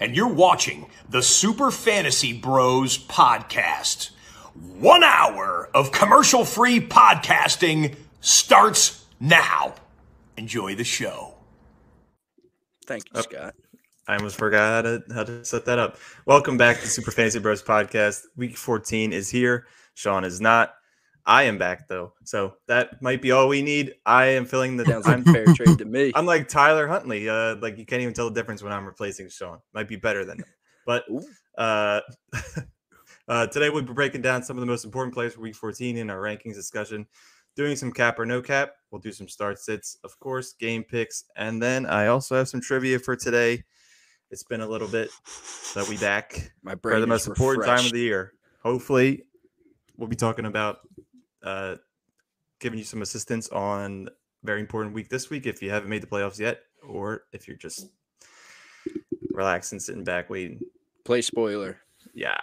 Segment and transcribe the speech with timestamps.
[0.00, 4.10] and you're watching the Super Fantasy Bros podcast.
[4.78, 9.74] One hour of commercial free podcasting starts now.
[10.36, 11.34] Enjoy the show.
[12.86, 13.54] Thank you, oh, Scott.
[14.08, 15.98] I almost forgot how to, how to set that up.
[16.26, 18.22] Welcome back to Super Fantasy Bros podcast.
[18.36, 19.66] Week 14 is here.
[19.94, 20.75] Sean is not.
[21.26, 23.94] I am back though, so that might be all we need.
[24.06, 24.84] I am filling the.
[24.84, 26.12] Sounds I'm, like fair trade to me.
[26.14, 27.28] I'm like Tyler Huntley.
[27.28, 29.58] Uh, like you can't even tell the difference when I'm replacing Sean.
[29.74, 30.46] Might be better than him.
[30.86, 31.04] But
[31.58, 32.00] uh,
[33.28, 35.96] uh, today we'll be breaking down some of the most important players for Week 14
[35.96, 37.06] in our rankings discussion.
[37.56, 38.74] Doing some cap or no cap.
[38.92, 42.60] We'll do some start sits, of course, game picks, and then I also have some
[42.60, 43.64] trivia for today.
[44.30, 45.10] It's been a little bit,
[45.74, 48.34] that we back My brain for the most important time of the year.
[48.62, 49.22] Hopefully,
[49.96, 50.80] we'll be talking about
[51.42, 51.76] uh,
[52.60, 54.08] giving you some assistance on
[54.44, 57.56] very important week this week if you haven't made the playoffs yet, or if you're
[57.56, 57.88] just
[59.30, 60.60] relaxing, sitting back, waiting.
[61.04, 61.78] Play spoiler.
[62.14, 62.38] Yeah.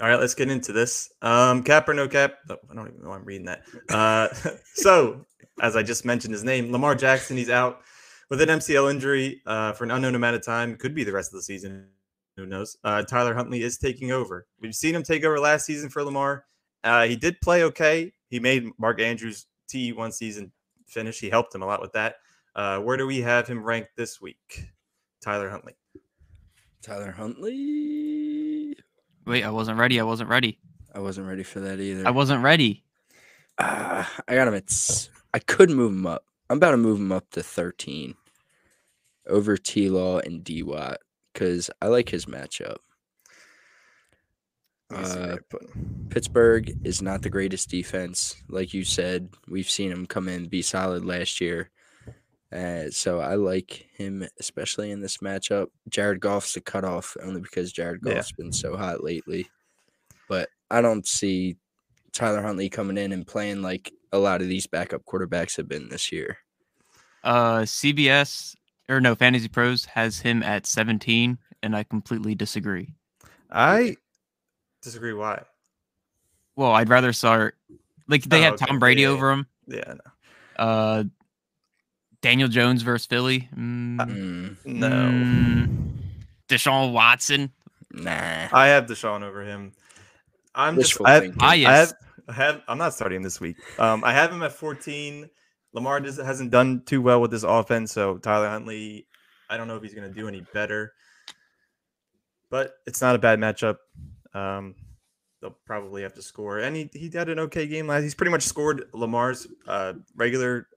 [0.00, 1.12] All right, let's get into this.
[1.22, 2.34] Um, cap or no cap?
[2.50, 3.62] Oh, I don't even know why I'm reading that.
[3.88, 4.28] Uh,
[4.74, 5.24] so,
[5.60, 7.82] as I just mentioned his name, Lamar Jackson, he's out
[8.28, 10.76] with an MCL injury uh, for an unknown amount of time.
[10.76, 11.88] Could be the rest of the season.
[12.36, 12.76] Who knows?
[12.82, 14.46] Uh, Tyler Huntley is taking over.
[14.60, 16.44] We've seen him take over last season for Lamar.
[16.84, 18.12] Uh, he did play okay.
[18.28, 20.52] He made Mark Andrews' T1 season
[20.86, 21.18] finish.
[21.18, 22.16] He helped him a lot with that.
[22.54, 24.68] Uh, where do we have him ranked this week?
[25.22, 25.74] Tyler Huntley.
[26.82, 28.76] Tyler Huntley.
[29.26, 29.98] Wait, I wasn't ready.
[29.98, 30.58] I wasn't ready.
[30.94, 32.06] I wasn't ready for that either.
[32.06, 32.84] I wasn't ready.
[33.58, 35.08] Ah, I got him at.
[35.32, 36.26] I could move him up.
[36.50, 38.14] I'm about to move him up to 13
[39.26, 40.98] over T Law and D Watt
[41.32, 42.76] because I like his matchup.
[42.76, 42.76] Let me see
[44.66, 46.06] where Uh, I put him.
[46.10, 48.36] Pittsburgh is not the greatest defense.
[48.48, 51.70] Like you said, we've seen him come in be solid last year.
[52.52, 55.68] Uh, so I like him, especially in this matchup.
[55.88, 58.14] Jared Goff's a cutoff only because Jared Yeah.
[58.14, 59.48] Goff's been so hot lately.
[60.28, 61.56] But I don't see
[62.12, 65.88] Tyler Huntley coming in and playing like a lot of these backup quarterbacks have been
[65.88, 66.38] this year.
[67.24, 68.54] Uh, CBS
[68.88, 72.94] or no, Fantasy Pros has him at 17, and I completely disagree.
[73.50, 73.96] I
[74.84, 75.12] disagree.
[75.12, 75.42] Why?
[76.56, 77.56] Well, I'd rather start
[78.08, 78.66] like they Oh, had okay.
[78.66, 79.46] Tom Brady Yeah, yeah, over him.
[79.66, 80.64] Yeah, no.
[80.64, 81.04] Uh,
[82.20, 83.48] Daniel Jones versus Philly.
[83.56, 84.88] Mm, Mm, no.
[84.88, 85.88] mm,
[86.48, 87.50] Deshaun Watson.
[87.90, 88.48] nah.
[88.52, 89.72] I have Deshaun over him.
[90.54, 90.92] I'm just.
[90.92, 91.40] Wishful I have, thinking.
[91.42, 91.92] Ah, I have.
[92.28, 92.62] I have.
[92.68, 93.56] I'm not starting this week.
[93.78, 95.28] Um, I have him at 14.
[95.72, 99.06] Lamar does, hasn't done too well with this offense, so Tyler Huntley.
[99.50, 100.92] I don't know if he's going to do any better,
[102.48, 103.76] but it's not a bad matchup.
[104.34, 104.74] Um,
[105.40, 108.02] they'll probably have to score, and he, he had an okay game last.
[108.02, 110.68] He's pretty much scored Lamar's uh, regular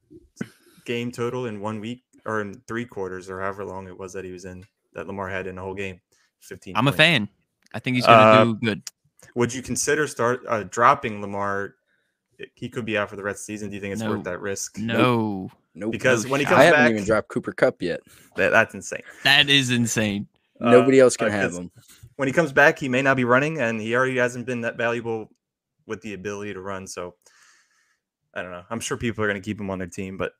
[0.86, 4.24] game total in one week or in three quarters or however long it was that
[4.26, 4.64] he was in
[4.94, 6.00] that Lamar had in the whole game.
[6.42, 6.76] 15.
[6.78, 7.28] I'm a fan.
[7.74, 8.82] I think he's gonna Uh, do good.
[9.36, 11.76] Would you consider start uh, dropping Lamar?
[12.54, 13.70] He could be out for the rest of the season.
[13.70, 14.12] Do you think it's No.
[14.12, 14.78] worth that risk?
[14.78, 15.92] No, Nope.
[15.92, 16.50] Because No when he shot.
[16.52, 18.00] comes I haven't back, even dropped Cooper Kupp yet.
[18.36, 19.02] that, that's insane.
[19.24, 20.28] that is insane.
[20.62, 21.72] Uh, Nobody else can uh, have 'cause him.
[22.18, 24.78] When he comes back, he may not be running, and he already hasn't been that
[24.78, 25.30] valuable
[25.86, 26.86] with the ability to run.
[26.86, 27.16] So
[28.34, 28.64] I don't know.
[28.70, 30.34] I'm sure people are going to keep him on their team, but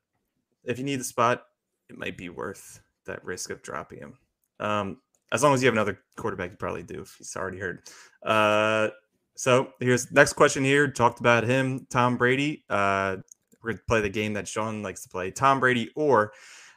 [0.64, 1.42] if you need the spot,
[1.88, 4.18] it might be worth that risk of dropping him.
[4.60, 4.98] Um,
[5.32, 7.88] as long as you have another quarterback, you probably do if he's already hurt.
[8.22, 8.88] Uh,
[9.36, 10.88] so here's next question here.
[10.88, 12.64] Talked about him, Tom Brady.
[12.68, 13.16] Uh,
[13.62, 16.32] we're gonna play the game that Sean likes to play, Tom Brady or,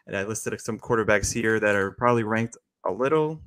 [0.08, 3.42] and I listed some quarterbacks here that are probably ranked a little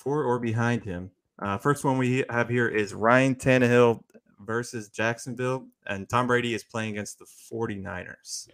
[0.00, 1.10] for or behind him.
[1.38, 4.02] Uh, first one we have here is Ryan Tannehill
[4.40, 8.48] versus Jacksonville, and Tom Brady is playing against the 49ers.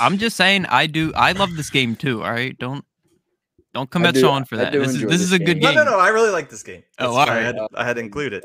[0.00, 1.12] I'm just saying, I do.
[1.14, 2.22] I love this game too.
[2.22, 2.84] All right, don't
[3.72, 4.72] don't come at do- Sean for that.
[4.72, 5.74] This is this this is a good game.
[5.74, 5.74] game.
[5.74, 5.98] No, no, no.
[5.98, 6.82] I really like this game.
[6.98, 8.44] Oh, That's why all I, had, I had to include it.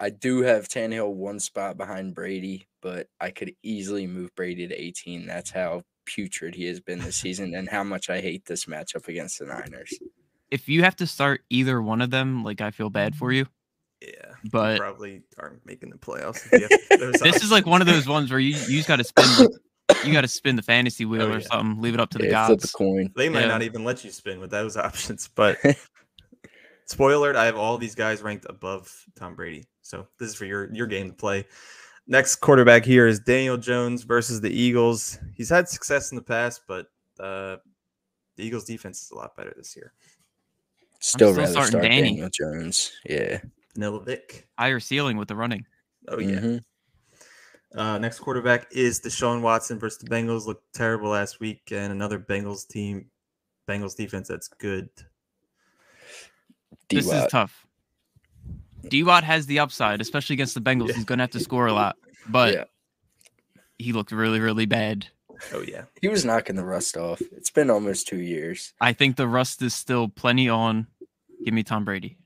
[0.00, 4.74] I do have Tannehill one spot behind Brady, but I could easily move Brady to
[4.74, 5.26] 18.
[5.26, 9.06] That's how putrid he has been this season and how much I hate this matchup
[9.08, 9.98] against the Niners.
[10.52, 13.46] If you have to start either one of them, like I feel bad for you.
[14.02, 16.44] Yeah, But probably aren't making the playoffs.
[16.52, 18.96] if you have this is like one of those ones where you you just got
[18.96, 19.24] to spin
[20.04, 21.46] you got to spin the fantasy wheel Oh, or yeah.
[21.46, 21.80] something.
[21.80, 22.72] Leave it up to the Yeah, flip a gods.
[22.72, 23.10] coin.
[23.16, 23.48] They might Yeah.
[23.48, 25.28] not even let you spin with those options.
[25.34, 25.58] But
[26.86, 29.64] spoiler alert, I have all these guys ranked above Tom Brady.
[29.80, 31.46] So this is for your your game to play.
[32.06, 35.18] Next quarterback here is Daniel Jones versus the Eagles.
[35.34, 36.86] He's had success in the past, but
[37.20, 37.56] uh,
[38.36, 39.92] the Eagles defense is a lot better this year.
[41.02, 42.02] Still, still rather starting start Danny.
[42.02, 42.92] Daniel Jones.
[43.04, 43.40] Yeah.
[43.74, 44.46] Vanilla Vic.
[44.58, 45.66] Higher ceiling with the running.
[46.08, 46.38] Oh yeah.
[46.38, 46.60] Mhm.
[47.74, 50.46] Uh, next quarterback is Deshaun Watson versus the Bengals.
[50.46, 53.06] Looked terrible last week, and another Bengals team,
[53.68, 54.90] Bengals defense that's good.
[56.88, 57.66] This is tough.
[58.88, 60.88] D Watt has the upside, especially against the Bengals.
[60.88, 60.94] Yeah.
[60.96, 61.96] He's gonna have to score a lot,
[62.28, 62.64] but Yeah.
[63.78, 65.06] he looked really, really bad.
[65.52, 65.84] Oh yeah.
[66.00, 67.20] He was knocking the rust off.
[67.32, 70.86] It's been almost two years I think the rust is still plenty on.
[71.44, 72.18] Give me Tom Brady.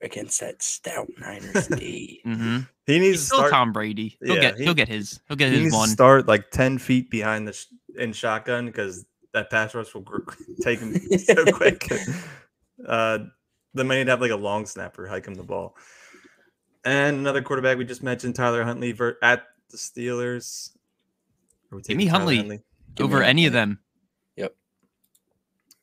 [0.00, 2.20] against that stout Niners D.
[2.24, 3.50] hmm He needs He's to still start.
[3.52, 4.16] Tom Brady.
[4.22, 5.20] He'll Yeah, get he- he'll get his.
[5.28, 5.88] He'll get He his needs one.
[5.88, 10.02] to start like ten feet behind the sh- in shotgun because that pass rush will
[10.02, 10.18] gr-
[10.60, 11.90] take him so quick.
[12.86, 13.18] Uh,
[13.74, 15.76] then might need to have like a long snapper hike him the ball.
[16.84, 20.70] And another quarterback we just mentioned, Tyler Huntley ver- at the Steelers.
[21.70, 22.60] Give me taking Tyler Huntley.
[23.00, 23.80] Over me any of them.
[24.36, 24.54] Yep.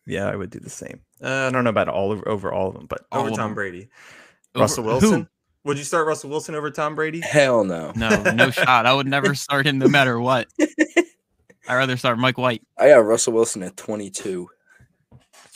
[0.08, 1.01] Yeah, I would do the same.
[1.23, 3.38] Uh, I don't know about all over, over all of them, but All over Tom
[3.50, 3.56] them.
[3.56, 3.89] Brady.
[4.53, 4.89] Over- Russell who?
[4.89, 5.29] Wilson.
[5.63, 7.21] Would you start Russell Wilson over Tom Brady?
[7.21, 7.91] Hell no.
[7.95, 8.85] No, no shot.
[8.85, 10.47] I would never start him no matter what.
[11.67, 12.62] I'd rather start Mike White.
[12.77, 14.47] I got Russell Wilson at 22.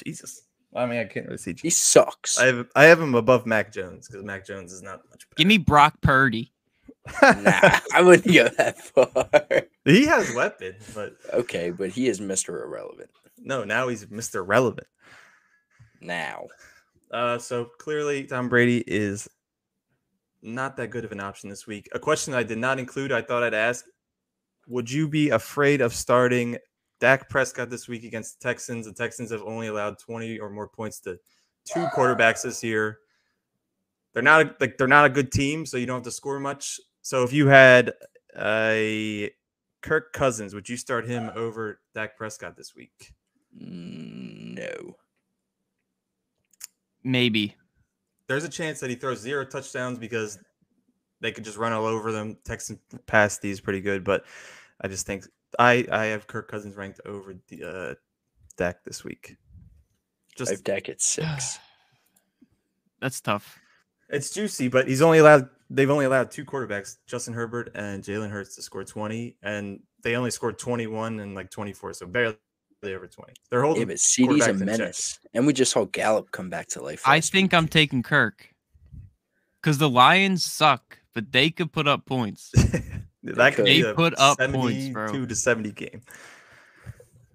[0.03, 0.41] Jesus.
[0.75, 1.55] I mean, I can't really see.
[1.61, 2.39] He sucks.
[2.39, 5.35] I have I have him above Mac Jones because Mac Jones is not much better.
[5.37, 6.51] Give me Brock Purdy.
[7.21, 7.33] nah,
[7.93, 9.61] I wouldn't go that far.
[9.85, 12.63] he has weapons, but Okay, but he is Mr.
[12.63, 13.09] Irrelevant
[13.41, 14.45] no, now he's Mr.
[14.45, 14.87] Relevant.
[16.01, 16.47] Now.
[17.11, 19.27] Uh, so clearly Tom Brady is
[20.41, 21.89] not that good of an option this week.
[21.93, 23.85] A question I did not include, I thought I'd ask:
[24.67, 26.57] Would you be afraid of starting
[26.99, 28.85] Dak Prescott this week against the Texans?
[28.85, 31.17] The Texans have only allowed 20 or more points to
[31.65, 32.99] two quarterbacks this year.
[34.13, 36.39] They're not a, like they're not a good team, so you don't have to score
[36.39, 36.79] much.
[37.01, 37.93] So if you had
[38.37, 39.31] a
[39.81, 43.13] Kirk Cousins, would you start him over Dak Prescott this week?
[43.59, 44.95] Mm, No.
[47.11, 47.55] Maybe.
[48.27, 50.37] there's a chance that he throws zero touchdowns because
[51.21, 52.37] they could just run all over them.
[52.45, 54.25] Texan pass these pretty good, but
[54.81, 55.25] I just think
[55.57, 57.95] I I have Kirk Cousins ranked over the uh,
[58.57, 59.31] Dak this week.
[59.31, 59.35] I
[60.37, 61.57] Just have Dak at six.
[63.01, 63.57] That's tough.
[64.09, 68.29] it's juicy, but he's only allowed they've only allowed two quarterbacks, Justin Herbert and Jalen
[68.29, 72.37] Hurts, to score 20, and they only scored 21 and like 24, so barely
[72.83, 73.33] over 20.
[73.49, 74.65] They're holding Yeah, but CeeDee's a quarterbacks check.
[74.65, 75.19] menace.
[75.33, 77.01] And we just saw Gallup come back to life.
[77.05, 77.57] I think week.
[77.57, 78.53] I'm taking Kirk.
[79.61, 82.51] Because the Lions suck, but they could put up points.
[83.23, 85.25] that could They be put up 72 points, bro.
[85.25, 86.01] to 70 game.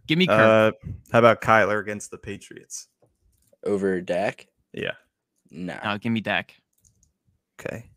[0.06, 0.74] Give me Kirk.
[0.74, 2.88] Uh, how about Kyler against the Patriots?
[3.66, 4.46] over Dak.
[4.72, 4.92] Yeah.
[5.50, 5.78] Nah.
[5.84, 6.54] no, give me Dak.
[7.60, 7.90] Okay.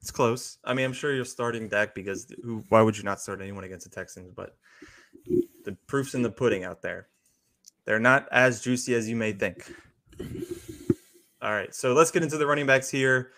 [0.00, 0.58] It's close.
[0.64, 2.64] I mean, I'm sure you're starting Dak because who?
[2.70, 4.32] Why would you not start anyone against the Texans?
[4.34, 4.56] But
[5.64, 7.08] the proof's in the pudding out there.
[7.84, 9.72] They're not as juicy as you may think.
[11.42, 13.32] All right, so let's get into the running backs here.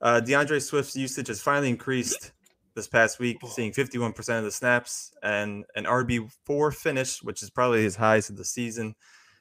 [0.00, 2.32] Uh, D'Andre Swift's usage has finally increased
[2.74, 7.82] this past week, seeing 51% of the snaps and an RB4 finish, which is probably
[7.82, 8.94] his highest of the season.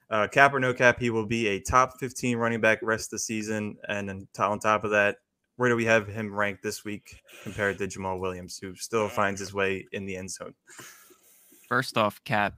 [0.10, 3.12] Uh, cap or no cap, he will be a top 15 running back rest of
[3.12, 3.78] the season.
[3.88, 5.18] And then on top of that,
[5.57, 9.39] where do we have him ranked this week compared to Jamaal Williams, who still finds
[9.39, 10.54] his way in the end zone?
[11.67, 12.55] First off, Cap.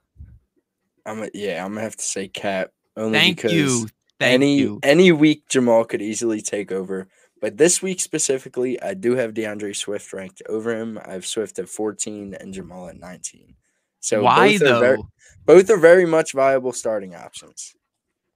[1.05, 3.87] I'm a, yeah, I'm gonna have to say Cap only Thank because you.
[4.19, 4.79] Thank any you.
[4.83, 7.07] any week Jamal could easily take over.
[7.41, 10.99] But this week specifically, I do have D'Andre Swift ranked over him.
[11.05, 13.55] I have Swift at 14 and Jamal at 19.
[14.01, 15.09] So why both are though?
[15.45, 17.73] both are very much viable starting options.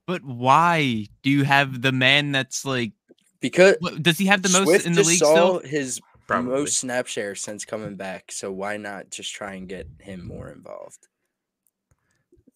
[0.06, 2.92] But why do you have the man that's like?
[3.40, 5.70] Because does he have the most Swift in the league saw still?
[5.70, 6.50] his Probably.
[6.60, 8.32] most snap share since coming back.
[8.32, 11.08] So why not just try and get him more involved?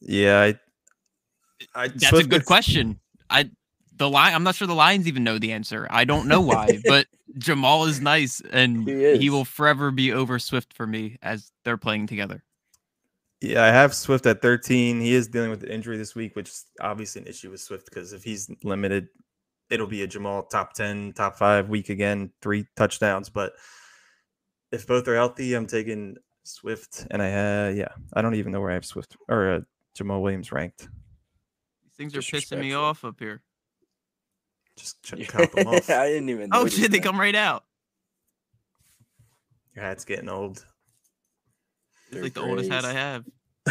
[0.00, 0.58] Yeah, I,
[1.75, 3.00] I That's a good gets- question.
[3.30, 3.50] I
[3.96, 4.34] the line.
[4.34, 5.87] I'm not sure the Lions even know the answer.
[5.90, 7.06] I don't know why, but
[7.37, 11.76] Jamal is nice, and He he, will forever be over Swift for me as they're
[11.76, 12.44] playing together.
[13.40, 15.00] Yeah, I have Swift at 13.
[15.00, 17.84] He is dealing with the injury this week, which is obviously an issue with Swift
[17.87, 19.08] because if he's limited,
[19.70, 23.28] it'll be a Jamal top 10, top five week again, three touchdowns.
[23.28, 23.52] But
[24.72, 27.06] if both are healthy, I'm taking Swift.
[27.10, 29.60] And I, uh, yeah, I don't even know where I have Swift or uh,
[29.98, 30.88] Jamaal Williams ranked.
[31.84, 33.42] These things are pissing me off up here.
[34.76, 35.90] Just ch- cop them off.
[35.90, 36.50] I didn't even.
[36.52, 37.04] Oh shit, they that.
[37.04, 37.64] come right out.
[39.75, 40.56] Your hat's getting old.
[40.56, 40.64] It's
[42.12, 43.25] They're like the oldest hat I have.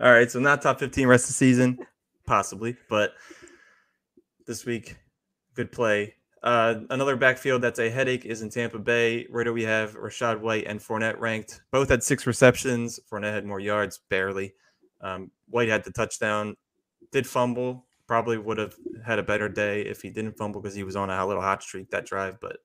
[0.00, 1.78] All right, so not top 15 rest of the season,
[2.26, 3.12] possibly, but
[4.46, 4.96] this week,
[5.54, 6.14] good play.
[6.42, 9.26] Uh, another backfield that's a headache is in Tampa Bay.
[9.30, 11.62] Where do we have Rachaad White and Fournette ranked?
[11.70, 12.98] Both had six receptions.
[13.10, 14.54] Fournette had more yards, barely.
[15.00, 16.56] Um, White had the touchdown,
[17.12, 17.86] did fumble.
[18.08, 21.10] Probably would have had a better day if he didn't fumble because he was on
[21.10, 22.40] a little hot streak that drive.
[22.40, 22.58] But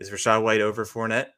[0.00, 1.28] is Rachaad White over Fournette?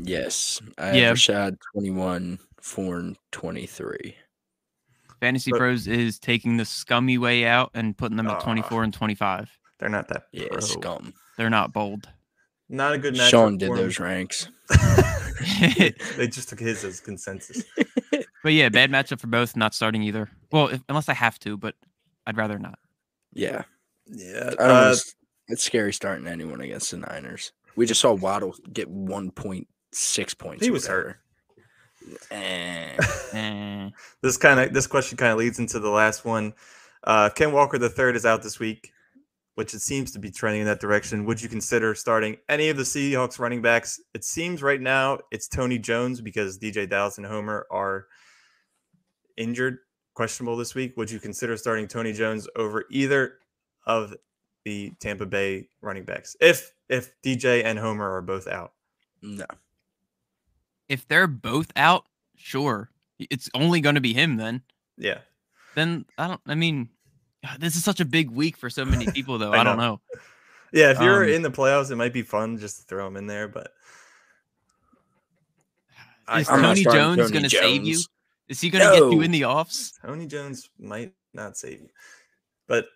[0.00, 1.08] Yes, I Yeah.
[1.08, 4.16] have Rachaad 21, Fourn 23.
[5.20, 8.40] Fantasy But- Pros is taking the scummy way out and putting them at Ah.
[8.40, 9.50] 24 and 25.
[9.78, 10.24] They're not that.
[10.32, 10.60] Yeah, pro.
[10.60, 11.14] scum.
[11.36, 12.08] They're not bold.
[12.68, 13.30] Not a good matchup.
[13.30, 13.82] Sean did for 'em.
[13.82, 14.48] those ranks.
[15.60, 17.62] they just took his as consensus.
[18.44, 19.56] But yeah, bad matchup for both.
[19.56, 20.30] Not starting either.
[20.52, 21.74] Well, if, unless I have to, but
[22.24, 22.78] I'd rather not.
[23.34, 23.62] Yeah,
[24.06, 24.52] Yeah.
[24.58, 24.94] Uh, wanna
[25.48, 27.52] it's scary starting anyone against the Niners.
[27.74, 30.64] We just saw Waddle get one point six points.
[30.64, 31.18] He was hurt.
[32.30, 32.96] Eh.
[33.32, 33.90] Eh.
[34.22, 36.54] this kind of this question kind of leads into the last one.
[37.04, 38.92] Uh, Ken Walker the third is out this week,
[39.54, 41.24] which it seems to be trending in that direction.
[41.24, 44.00] Would you consider starting any of the Seahawks running backs?
[44.14, 48.06] It seems right now it's Tony Jones because DJ Dallas and Homer are
[49.36, 49.78] injured,
[50.14, 50.96] questionable this week.
[50.96, 53.38] Would you consider starting Tony Jones over either
[53.86, 54.14] of
[54.64, 58.72] the Tampa Bay running backs if if DJ and Homer are both out?
[59.22, 59.46] no,
[60.88, 62.90] if they're both out, sure.
[63.18, 64.62] It's only going to be him then.
[64.96, 65.18] Yeah.
[65.74, 66.40] Then I don't.
[66.46, 66.88] I mean,
[67.58, 69.52] this is such a big week for so many people, though.
[69.52, 69.94] I I, don't know.
[69.94, 70.00] know.
[70.72, 73.16] Yeah, if you're Um, in the playoffs, it might be fun just to throw him
[73.16, 73.72] in there, but
[76.28, 77.98] I- Is I'm Tony Jones Tony going to save you?
[78.48, 79.92] Is he going to get you in the offs?
[80.02, 81.88] Tony Jones might not save you,
[82.66, 82.86] but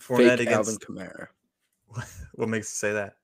[0.00, 1.26] Fournette fake Alvin against Kamara
[2.34, 3.16] what makes you say that?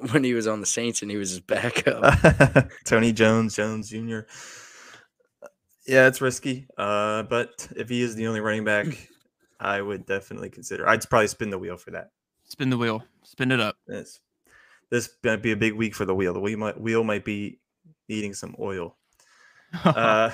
[0.10, 2.68] when he was on the Saints and he was his backup.
[2.84, 4.20] Tony Jones, Jones Jr.
[5.86, 8.86] Yeah, it's risky, uh, but if he is the only running back,
[9.60, 10.88] I would definitely consider.
[10.88, 12.10] I'd probably spin the wheel for that.
[12.44, 13.04] Spin the wheel.
[13.22, 13.76] Spin it up.
[13.86, 14.20] This
[14.90, 16.32] this might be a big week for the wheel.
[16.32, 17.58] The wheel might, wheel might be
[18.08, 18.96] needing some oil.
[19.84, 20.30] Uh,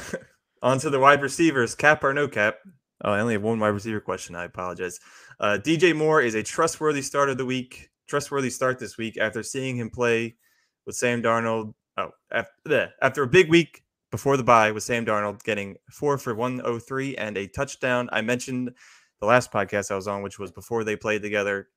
[0.60, 2.56] on to the wide receivers, cap or no cap.
[3.02, 4.34] Oh, I only have one wide receiver question.
[4.34, 5.00] I apologize.
[5.38, 9.42] Uh, DJ Moore is a trustworthy start of the week, trustworthy start this week after
[9.42, 10.36] seeing him play
[10.84, 11.74] with Sam Darnold.
[11.96, 16.34] Oh, after, after a big week before the bye with Sam Darnold getting four for
[16.34, 18.08] 103 and a touchdown.
[18.12, 18.72] I mentioned
[19.20, 21.68] the last podcast I was on, which was before they played together.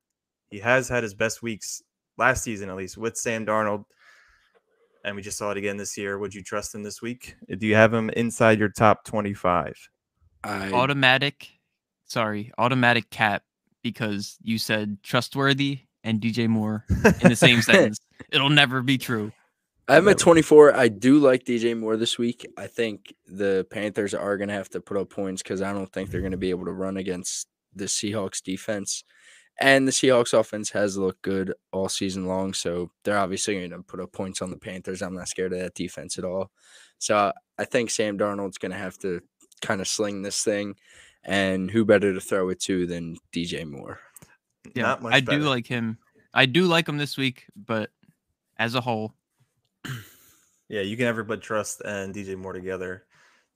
[0.49, 1.81] He has had his best weeks
[2.17, 3.85] last season, at least with Sam Darnold
[5.03, 6.17] and we just saw it again this year.
[6.17, 7.35] Would you trust him this week?
[7.57, 9.73] Do you have him inside your top 25?
[10.43, 11.49] I automatic.
[12.05, 13.43] Sorry, automatic cap
[13.81, 16.85] because you said trustworthy and DJ Moore
[17.21, 17.99] in the same sentence.
[18.31, 19.31] It'll never be true.
[19.87, 20.75] I'm at 24.
[20.75, 22.45] I do like DJ Moore this week.
[22.57, 25.91] I think the Panthers are going to have to put up points because I don't
[25.91, 29.03] think they're going to be able to run against the Seahawks defense.
[29.59, 32.53] And the Seahawks offense has looked good all season long.
[32.53, 35.01] So they're obviously going to put up points on the Panthers.
[35.01, 36.49] I'm not scared of that defense at all.
[36.97, 39.21] So I think Sam Darnold's going to have to
[39.61, 40.75] kind of sling this thing.
[41.25, 43.99] And who better to throw it to than DJ Moore?
[44.75, 45.39] Yeah, Not much I better.
[45.39, 45.97] do like him.
[46.33, 47.91] I do like him this week, but
[48.57, 49.13] as a whole,
[50.69, 53.03] Yeah, you can never put Trust and DJ Moore together.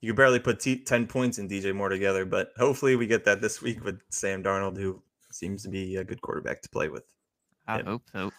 [0.00, 3.24] You can barely put t- 10 points in DJ Moore together, but hopefully we get
[3.24, 6.88] that this week with Sam Darnold, who seems to be a good quarterback to play
[6.88, 7.02] with.
[7.66, 7.86] I Yep.
[7.86, 8.30] hope so.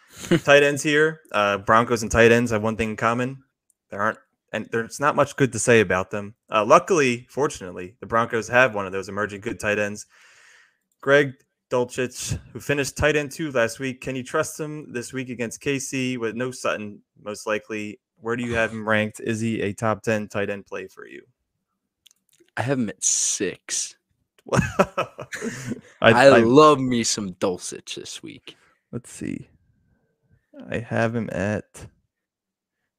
[0.38, 1.20] tight ends here.
[1.32, 3.42] Uh, Broncos and tight ends have one thing in common.
[3.90, 4.18] There aren't,
[4.52, 6.34] and there's not much good to say about them.
[6.50, 10.06] Uh, luckily, fortunately, the Broncos have one of those emerging good tight ends.
[11.00, 11.32] Greg
[11.70, 14.00] Dulcich, who finished tight end two last week.
[14.00, 18.00] Can you trust him this week against KC with no Sutton, most likely?
[18.20, 19.20] Where do you have him ranked?
[19.20, 21.22] Is he a top 10 tight end play for you?
[22.56, 23.96] I have him at six.
[24.52, 25.06] I,
[26.00, 28.56] I, I- love me some Dulcich this week.
[28.92, 29.48] let's see.
[30.70, 31.86] I have him at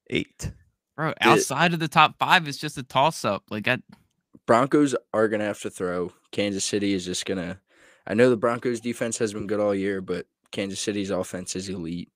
[0.10, 0.52] eight.
[0.96, 3.44] Bro, outside of the top five, it's just a toss up.
[3.50, 3.80] Like I
[4.46, 6.12] Broncos are going to have to throw.
[6.32, 7.60] Kansas City is just going to.
[8.10, 11.70] I know the Broncos defense has been good all year, but Kansas City's offense is
[11.70, 12.12] elite.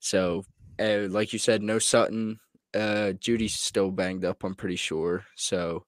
[0.00, 0.44] So,
[0.80, 2.40] uh, like you said, no Sutton.
[2.74, 5.24] Uh, Jeudy's still banged up, I'm pretty sure.
[5.36, 5.86] So,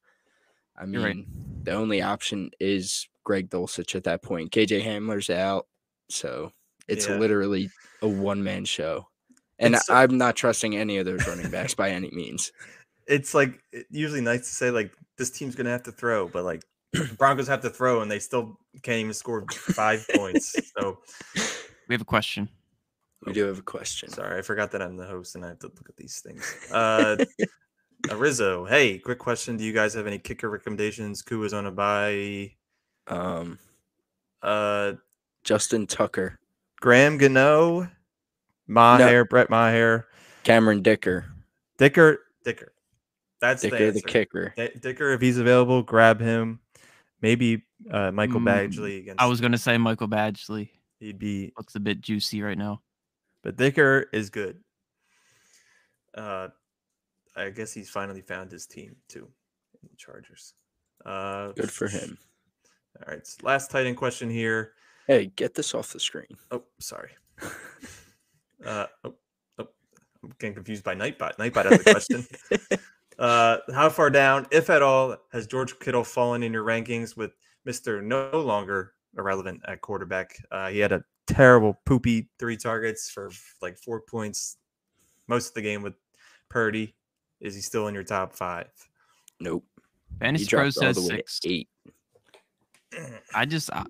[0.79, 1.17] I You're right.
[1.17, 1.27] mean,
[1.65, 4.51] the only option is Greg Dulcich at that point.
[4.53, 5.67] KJ Hamler's out.
[6.09, 6.53] So,
[6.89, 7.17] it's Yeah.
[7.19, 7.71] literally
[8.03, 9.09] a one man show.
[9.59, 12.53] And so- I'm not trusting any of those running backs by any means.
[13.07, 16.63] it's like usually nice to say like this team's gonna have to throw, but like
[17.19, 20.57] Broncos have to throw and they still can't even score five points.
[20.77, 20.99] So
[21.89, 22.49] we have a question.
[23.27, 24.09] We do have a question.
[24.09, 26.57] sorry, I forgot that I'm the host and I have to look at these things.
[26.73, 27.23] Uh,
[28.17, 31.21] Rizzo, hey, quick question: Do you guys have any kicker recommendations?
[31.21, 32.53] Koo is on a bye.
[33.09, 33.59] Um,
[34.43, 34.95] Uh,
[35.45, 36.39] Justin Tucker,
[36.81, 37.91] Graham Gano,
[38.67, 40.07] Maher, Brett Maher,
[40.45, 41.27] Cameron Dicker,
[41.77, 42.73] Dicker, Dicker.
[43.43, 44.09] That's the, Dicker the answer.
[44.09, 44.55] kicker.
[44.57, 46.61] Di- Dicker, if he's available, grab him.
[47.23, 49.21] Maybe uh, Michael Mm, Badgley against.
[49.21, 50.71] I was gonna say Michael Badgley.
[50.99, 52.83] He'd be, Looks a bit juicy right now.
[53.43, 54.59] but Dicker is good.
[56.15, 56.49] Uh,
[57.37, 59.29] I guess he's finally found his team too.
[59.83, 60.55] in the Chargers.
[61.07, 62.19] Uh, Good for him.
[63.07, 64.73] All right, so last tight end question here.
[65.07, 66.37] Hey, get this off the screen.
[66.51, 67.11] Oh, sorry.
[68.63, 69.15] Uh, oh,
[69.59, 69.69] oh,
[70.23, 71.37] I'm getting confused by Nightbot.
[71.39, 72.27] Nightbot has a question.
[73.21, 77.33] uh, how far down, if at all, has George Kittle fallen in your rankings with
[77.65, 80.37] Mister no longer irrelevant at quarterback?
[80.51, 84.57] Uh, he had a terrible, poopy three targets for like four points
[85.29, 85.95] most of the game with
[86.49, 86.95] Purdy.
[87.41, 88.71] Is he still in your top five?
[89.39, 89.65] Nope.
[90.13, 91.41] He Fantasy Pro dropped all says the way six.
[91.41, 91.69] to eight.
[93.35, 93.85] I just I,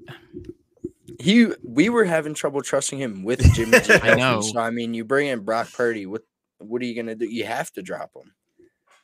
[1.21, 3.93] He we were having trouble trusting him with Jimmy G.
[3.93, 4.41] I healthy, know.
[4.41, 6.07] So I mean, you bring in Brock Purdy.
[6.07, 6.23] What
[6.59, 7.27] what are you gonna do?
[7.27, 8.33] You have to drop him.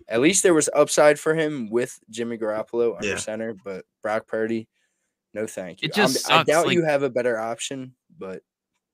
[0.08, 3.16] At least there was upside for him with Jimmy Garoppolo under Yeah.
[3.16, 4.68] center, but Brock Purdy,
[5.34, 5.88] no thank you.
[5.88, 8.42] It I'm- just I sucks, doubt you have a better option, but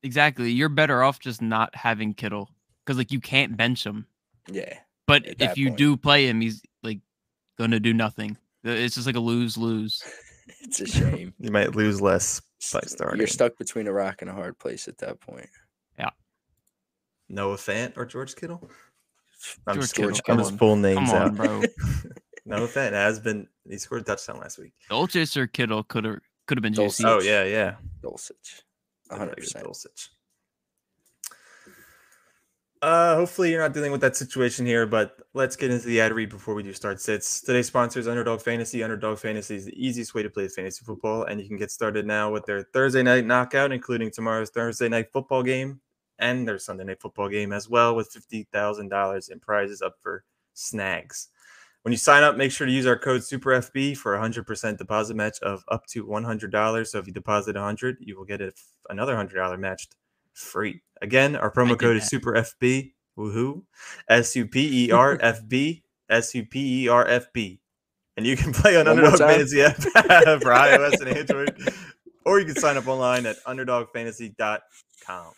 [0.02, 0.50] exactly.
[0.50, 2.48] You're better off just not having Kittle
[2.84, 4.06] because like you can't bench him.
[4.50, 5.78] yeah, But if you point.
[5.78, 7.00] do play him, he's like
[7.58, 8.38] gonna do nothing.
[8.64, 10.02] Uh, It's just like a lose lose.
[10.62, 11.34] it's a shame.
[11.38, 12.40] You might lose less
[12.72, 13.18] by starting.
[13.18, 15.50] You're stuck between a rock and a hard place at that point.
[15.98, 16.10] Yeah.
[17.28, 18.70] Noah Fant or George Kittle?
[19.66, 19.94] I'm George just.
[19.94, 21.34] Kittle, I'm just pulling names Come on, out.
[21.36, 21.62] bro.
[22.44, 23.46] Noah Fant has been.
[23.68, 24.72] He scored a touchdown last week.
[24.90, 26.98] Dolchis or Kittle could have could have been Dulcich.
[26.98, 27.04] juicy.
[27.06, 27.74] Oh yeah, yeah.
[28.02, 28.62] Dulcich,
[29.10, 29.66] I hundred thought he was percent.
[29.66, 30.08] Dulcich.
[32.82, 36.12] Uh, hopefully you're not dealing with that situation here, but let's get into the ad
[36.12, 37.40] read before we do start sits.
[37.40, 38.82] Today's sponsor is Underdog Fantasy.
[38.82, 42.04] Underdog Fantasy is the easiest way to play fantasy football, and you can get started
[42.08, 45.80] now with their Thursday night knockout, including tomorrow's Thursday night football game
[46.22, 49.96] and their Sunday night football game as well, with fifty thousand dollars in prizes up
[50.00, 50.24] for
[50.54, 51.28] snags.
[51.82, 54.78] When you sign up, make sure to use our code SuperFB for a hundred percent
[54.78, 56.92] deposit match of up to one hundred dollars.
[56.92, 58.52] So if you deposit a hundred, you will get a,
[58.88, 59.96] another hundred dollar matched
[60.32, 60.82] free.
[61.02, 62.10] Again, our promo code is that.
[62.10, 62.92] Super FB.
[63.18, 63.64] Woohoo!
[64.08, 67.60] S U P E R F B S U P E R F B,
[68.16, 69.18] and you can play on One Underdog.
[69.18, 71.74] Fantasy app for iOS and Android,
[72.24, 75.32] or you can sign up online at UnderdogFantasy.com.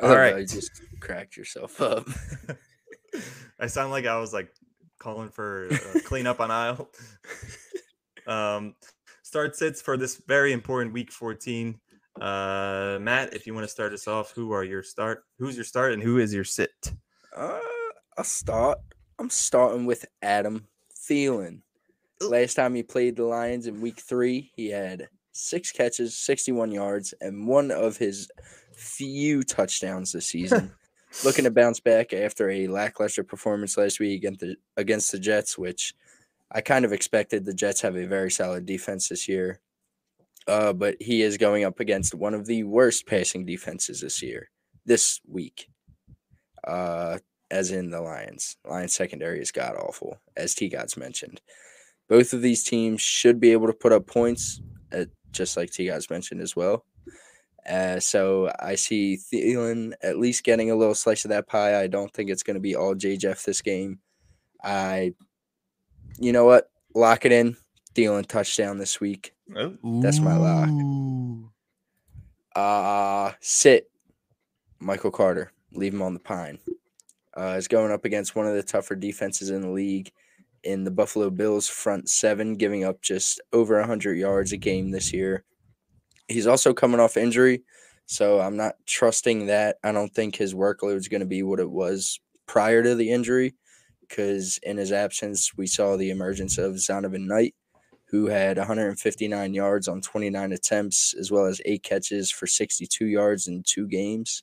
[0.00, 0.34] All All right.
[0.34, 2.08] right, you just cracked yourself up.
[3.60, 4.52] I sound like I was like
[4.98, 6.90] calling for uh, cleanup on aisle.
[8.26, 8.74] um,
[9.22, 11.78] start sits for this very important week 14.
[12.20, 15.24] Uh, Matt, if you want to start us off, who are your start?
[15.38, 16.92] Who's your start and who is your sit?
[17.36, 17.60] Uh,
[18.16, 18.78] I'll start.
[19.18, 21.62] I'm starting with Adam Thielen.
[22.20, 27.14] Last time he played the Lions in week three, he had six catches, 61 yards,
[27.20, 28.28] and one of his
[28.78, 30.72] few touchdowns this season.
[31.24, 35.56] Looking to bounce back after a lackluster performance last week against the, against the Jets,
[35.56, 35.94] which
[36.52, 37.44] I kind of expected.
[37.44, 39.60] The Jets have a very solid defense this year.
[40.46, 44.50] Uh, but he is going up against one of the worst passing defenses this year,
[44.86, 45.68] this week.
[46.66, 47.18] Uh,
[47.50, 48.56] as in the Lions.
[48.64, 51.40] Lions secondary is god awful, as T Gods mentioned.
[52.08, 54.60] Both of these teams should be able to put up points,
[54.92, 56.84] at, just like T Gods mentioned as well.
[57.68, 61.80] Uh, so I see Thielen at least getting a little slice of that pie.
[61.80, 63.98] I don't think it's going to be all J Jeff this game.
[64.64, 65.14] I,
[66.18, 66.70] you know what?
[66.94, 67.56] Lock it in.
[67.94, 69.34] Thielen touchdown this week.
[69.56, 70.68] Oh, That's my lock.
[70.68, 71.50] Ooh.
[72.54, 73.90] Uh sit.
[74.78, 75.52] Michael Carter.
[75.72, 76.58] Leave him on the pine.
[77.36, 80.10] Uh, is going up against one of the tougher defenses in the league
[80.64, 85.12] in the Buffalo Bills front seven, giving up just over 100 yards a game this
[85.12, 85.44] year.
[86.28, 87.62] He's also coming off injury,
[88.06, 89.76] so I'm not trusting that.
[89.82, 93.10] I don't think his workload is going to be what it was prior to the
[93.10, 93.54] injury,
[94.00, 97.54] because in his absence, we saw the emergence of Zonovan Knight,
[98.06, 103.48] who had 159 yards on 29 attempts, as well as eight catches for 62 yards
[103.48, 104.42] in two games.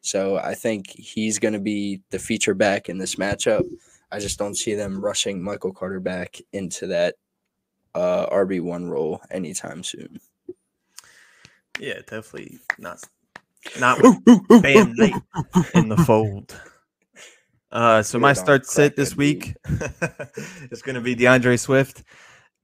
[0.00, 3.64] So I think he's going to be the feature back in this matchup.
[4.12, 7.16] I just don't see them rushing Michael Carter back into that
[7.94, 10.20] uh, RB1 role anytime soon.
[11.78, 13.02] Yeah, definitely not.
[13.78, 14.00] Not
[14.62, 15.14] Bam Knight
[15.74, 16.58] in the fold.
[17.72, 19.54] Uh, so my start sit this week
[20.70, 22.04] is going to be D'Andre Swift.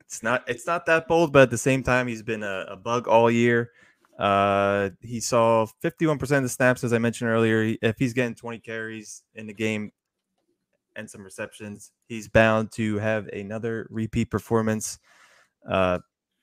[0.00, 2.76] It's not it's not that bold, but at the same time, he's been a, a
[2.76, 3.72] bug all year.
[4.18, 7.76] Uh, he saw 51% of the snaps, as I mentioned earlier.
[7.82, 9.90] If he's getting 20 carries in the game
[10.94, 14.98] and some receptions, he's bound to have another repeat performance.
[15.68, 15.98] Uh,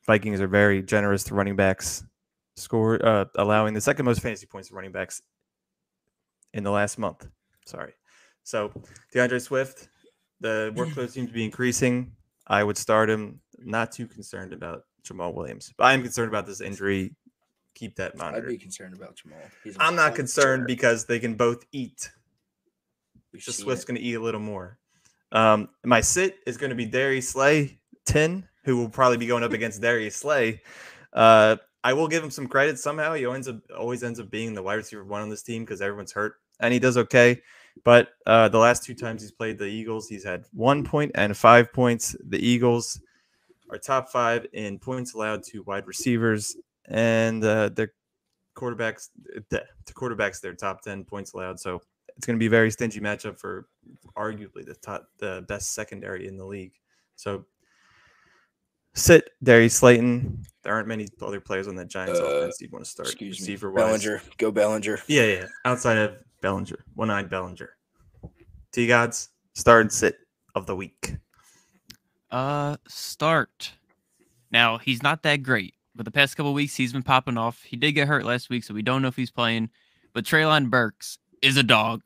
[0.05, 2.03] Vikings are very generous to running backs,
[2.59, 5.21] score uh, allowing the second most fantasy points to running backs
[6.53, 7.27] in the last month.
[7.65, 7.93] Sorry.
[8.43, 8.71] So
[9.13, 9.89] D'Andre Swift,
[10.39, 12.11] the workload seems to be increasing.
[12.47, 13.39] I would start him.
[13.59, 17.15] Not too concerned about Jamaal Williams, but I am concerned about this injury.
[17.75, 18.37] Keep that monitor.
[18.37, 18.49] I'd monitored.
[18.49, 19.37] be concerned about Jamal.
[19.63, 22.09] He's I'm not concerned because they can both eat.
[23.31, 24.79] We've Just Swift's going to eat a little more.
[25.31, 27.79] Um, my sit is going to be Darius Slay.
[28.05, 30.61] 10, who will probably be going up against Darius Slay.
[31.13, 33.13] Uh, I will give him some credit somehow.
[33.13, 35.81] He ends up always ends up being the wide receiver one on this team because
[35.81, 37.41] everyone's hurt, and he does okay.
[37.85, 41.35] But uh, the last two times he's played the Eagles, he's had one point and
[41.35, 42.15] five points.
[42.27, 42.99] The Eagles
[43.69, 47.93] are top five in points allowed to wide receivers, and uh, their
[48.55, 49.09] quarterbacks,
[49.49, 49.63] the
[49.93, 51.59] quarterbacks, their top ten points allowed.
[51.59, 51.81] So
[52.17, 53.67] it's going to be a very stingy matchup for
[54.17, 56.73] arguably the top, the best secondary in the league.
[57.15, 57.45] So
[58.93, 60.43] sit Darius Slayton.
[60.63, 63.07] There aren't many other players on that Giants Uh, offense you'd want to start.
[63.09, 63.43] Excuse me.
[63.43, 63.83] receiver wise.
[64.03, 64.21] Bellinger.
[64.37, 64.99] Go Bellinger.
[65.07, 65.45] Yeah, yeah.
[65.65, 67.69] Outside of Bellinger, one-eyed Bellinger.
[68.71, 70.17] T gods start and sit
[70.55, 71.15] of the week.
[72.31, 73.71] Uh, start.
[74.51, 77.61] Now he's not that great, but the past couple weeks he's been popping off.
[77.63, 79.69] He did get hurt last week, so we don't know if he's playing.
[80.13, 82.01] But Treylon Burks is a dog.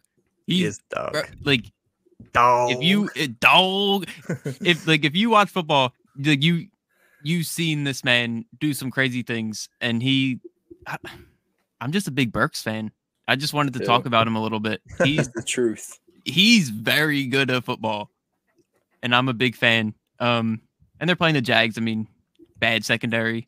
[0.45, 1.17] He He's is dog.
[1.43, 1.71] like
[2.33, 2.71] Dog.
[2.71, 4.07] if you dog,
[4.61, 6.67] if like if you watch football, like you
[7.23, 10.39] you've seen this man do some crazy things, and he.
[10.85, 10.97] I,
[11.81, 12.91] I'm just a big Burks fan.
[13.27, 13.85] I just wanted to Too.
[13.85, 14.81] talk about him a little bit.
[15.03, 15.99] He's The truth.
[16.25, 18.09] he's very good at football,
[19.01, 19.93] and I'm a big fan.
[20.19, 20.61] Um,
[20.99, 21.77] and they're playing the Jags.
[21.77, 22.07] I mean,
[22.59, 23.47] bad secondary.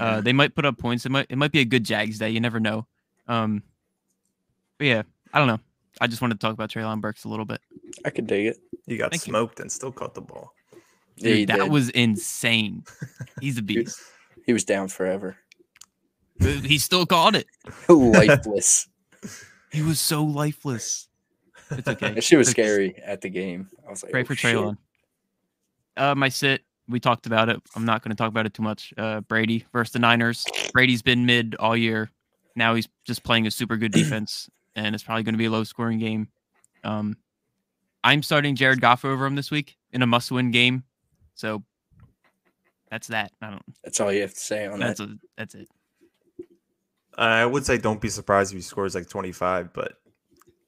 [0.00, 0.24] Uh, Mhm.
[0.24, 1.04] they might put up points.
[1.06, 2.30] It might it might be a good Jags day.
[2.30, 2.86] You never know.
[3.28, 3.62] Um,
[4.78, 5.60] but yeah, I don't know.
[6.00, 7.60] I just wanted to talk about Treylon Burks a little bit.
[8.04, 8.58] I could dig it.
[8.86, 9.30] he got Thank you.
[9.32, 10.52] smoked and still caught the ball.
[11.22, 11.70] Dude, that did.
[11.70, 12.84] was insane.
[13.40, 14.00] He's a beast.
[14.46, 15.36] He was down forever.
[16.40, 17.46] he still caught it.
[17.88, 18.88] Lifeless.
[19.70, 21.08] He was so lifeless.
[21.70, 22.12] It's okay.
[22.12, 23.70] That shit was scary at the game.
[23.86, 24.34] I was like, Pray oh, for.
[24.34, 24.76] Treylon.
[25.96, 26.62] Uh, my sit.
[26.88, 27.62] We talked about it.
[27.74, 28.92] I'm not going to talk about it too much.
[28.98, 30.44] Uh, Brady versus the Niners.
[30.72, 32.10] Brady's been mid all year.
[32.56, 35.50] Now he's just playing a super good defense, and it's probably going to be a
[35.50, 36.28] low scoring game.
[36.84, 37.16] Um,
[38.04, 40.84] I'm starting Jared Goff over him this week in a must win game.
[41.34, 41.62] So
[42.90, 43.32] that's that.
[43.40, 43.62] I don't.
[43.84, 45.08] That's all you have to say on That's that.
[45.08, 45.68] a, that's it.
[47.16, 49.94] I would say don't be surprised if he scores like 25, but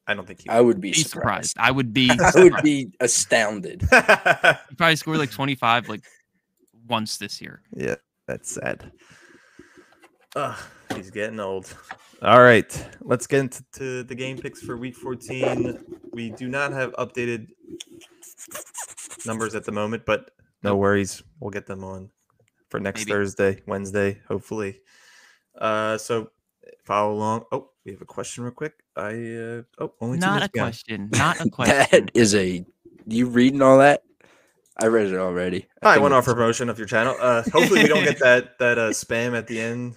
[0.07, 1.51] I don't think he I would be Be surprised.
[1.51, 1.57] surprised.
[1.59, 2.11] I would be.
[2.21, 3.83] I would be astounded.
[3.91, 6.03] He probably scored like 25 like
[6.87, 7.63] once this year.
[7.75, 7.95] yeah,
[8.27, 8.91] that's sad.
[10.37, 10.59] Ugh,
[10.97, 11.75] he's getting old.
[12.21, 15.79] All right, let's get into to the game picks for week 14.
[16.13, 17.47] We do not have updated
[19.25, 20.31] numbers at the moment, but
[20.65, 21.23] no worries.
[21.41, 22.11] We'll get them on
[22.69, 23.13] for next Maybe.
[23.13, 24.81] Thursday, Wednesday, hopefully.
[25.57, 26.31] Uh, so
[26.85, 27.45] follow along.
[27.53, 28.75] Oh, we have a question real quick.
[28.97, 30.53] I uh, oh only two Not a behind.
[30.53, 31.09] question.
[31.13, 31.87] Not a question.
[31.91, 32.65] That is a.
[33.07, 34.03] You reading all that?
[34.81, 35.67] I read it already.
[35.83, 37.15] I think went off promotion of your channel.
[37.21, 39.97] Uh, hopefully we don't get that that uh, spam at the end.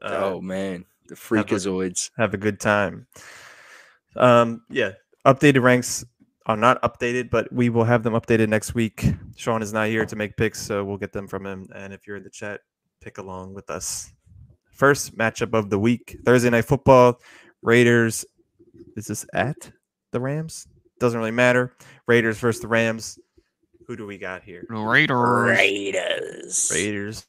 [0.00, 2.10] Uh, oh man, the freakazoids.
[2.16, 3.06] have a good time.
[4.16, 4.92] Um, yeah,
[5.26, 6.04] updated ranks
[6.48, 9.04] are not updated, but we will have them updated next week.
[9.36, 11.68] Sean is not here to make picks, so we'll get them from him.
[11.74, 12.60] And if you're in the chat,
[13.00, 14.10] pick along with us.
[14.72, 17.20] First matchup of the week: Thursday night football.
[17.62, 18.24] Raiders.
[18.96, 19.70] Is this at
[20.12, 20.66] the Rams?
[21.00, 21.74] Doesn't really matter.
[22.06, 23.18] Raiders versus the Rams.
[23.86, 24.64] Who do we got here?
[24.68, 25.58] Raiders.
[25.58, 26.70] Raiders.
[26.72, 27.26] Raiders.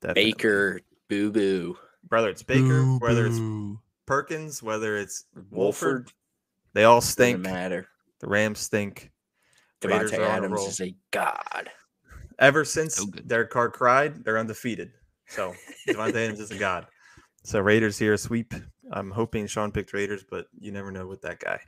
[0.00, 0.32] definitely.
[0.32, 0.80] Baker.
[1.08, 1.76] Boo boo.
[2.08, 3.40] Whether it's Baker, Boo, whether it's.
[4.06, 6.12] Perkins, whether it's Wolford, Wolford.
[6.74, 7.38] they all stink.
[7.38, 7.54] Doesn't stink.
[7.54, 7.88] matter.
[8.22, 9.10] The Rams stink.
[9.84, 11.70] Raiders Davante are a Adams is a god.
[12.38, 13.28] Ever since So good.
[13.28, 14.92] Derek Carr cried, they're undefeated.
[15.26, 15.54] So
[15.88, 16.86] Davante Adams is a god.
[17.44, 18.54] So Raiders here sweep.
[18.92, 21.60] I'm hoping Sean picked Raiders, but you never know with that guy.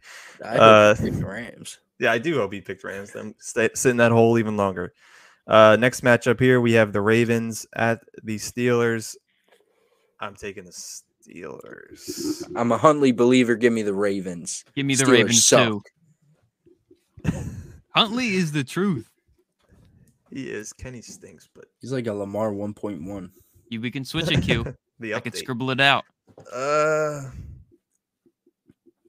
[0.45, 1.79] I Uh, he picked Rams.
[1.99, 3.13] Yeah, I do hope he picked Rams.
[3.13, 4.93] Them stay, sit in that hole even longer.
[5.47, 9.17] Uh, next matchup here, we have the Ravens at the Steelers.
[10.21, 12.45] I'm taking the Steelers.
[12.57, 13.55] I'm a Huntley believer.
[13.57, 14.65] Give me the Ravens.
[14.75, 15.69] Give me the Steelers Ravens suck.
[15.69, 15.83] too.
[17.95, 19.09] Huntley is the truth.
[20.31, 20.73] He is.
[20.73, 23.31] Kenny stinks, but He's like a Lamar 1.1.
[23.69, 24.75] You, we can switch it, Q.
[24.99, 26.05] the I could scribble it out.
[26.53, 27.31] Uh,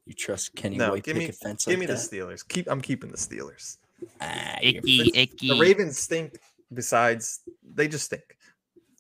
[0.06, 1.93] You trust Kenny no, White give pick me, a give like me the?
[1.93, 2.47] Steelers.
[2.47, 2.67] Keep.
[2.69, 3.78] I'm keeping the Steelers.
[4.21, 5.47] Ah, you're- Icky, icky.
[5.49, 6.38] The Ravens stink.
[6.73, 8.38] Besides, they just stink.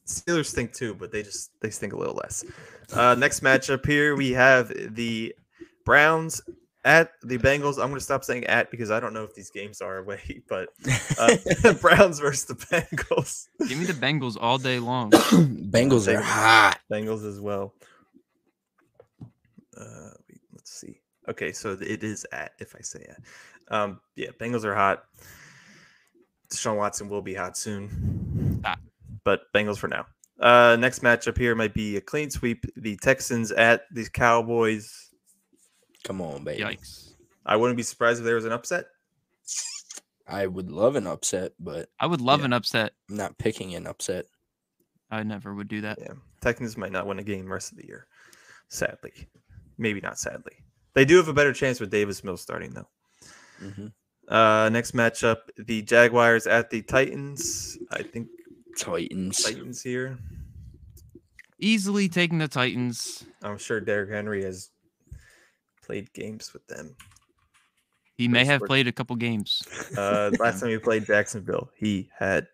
[0.07, 2.43] Steelers stink too, but they just they stink a little less.
[2.93, 5.35] Uh, next matchup here we have the
[5.83, 6.41] Browns
[6.85, 7.71] at the Bengals.
[7.71, 10.41] I'm going to stop saying at because I don't know if these games are away,
[10.47, 10.69] but
[11.19, 13.47] uh, Browns versus the Bengals.
[13.67, 15.11] Give me the Bengals all day long.
[15.11, 16.79] Bengals are hot.
[16.89, 17.73] Bengals as well.
[19.75, 20.11] Uh,
[20.53, 21.01] let's see.
[21.27, 23.19] Okay, so it is at if I say at.
[23.75, 25.03] Um, yeah, Bengals are hot.
[26.49, 28.61] Deshaun Watson will be hot soon.
[28.63, 28.77] Ah.
[29.23, 30.05] But Bengals for now.
[30.39, 32.65] Uh, next matchup here might be a clean sweep.
[32.77, 35.09] The Texans at the Cowboys.
[36.05, 36.63] Come on, baby.
[36.63, 37.15] Yikes.
[37.45, 38.85] I wouldn't be surprised if there was an upset.
[40.27, 42.45] I would love an upset, but I would love Yeah.
[42.45, 42.93] an upset.
[43.09, 44.25] I'm not picking an upset.
[45.11, 45.99] I never would do that.
[46.01, 48.07] Yeah, Texans might not win a game rest of the year.
[48.69, 49.27] Sadly,
[49.77, 50.53] maybe not sadly.
[50.93, 52.87] They do have a better chance with Davis Mills starting though.
[53.59, 53.87] hmm
[54.27, 57.77] Uh, next matchup: the Jaguars at the Titans.
[57.91, 58.29] I think
[58.77, 59.43] Titans.
[59.43, 60.17] Titans here.
[61.59, 63.23] Easily taking the Titans.
[63.43, 64.71] I'm sure Derrick Henry has
[65.85, 66.95] played games with them.
[68.17, 69.61] He may have played a couple games.
[69.97, 72.47] Uh, last time he played Jacksonville, he had.